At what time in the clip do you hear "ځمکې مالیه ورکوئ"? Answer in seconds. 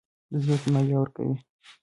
0.45-1.31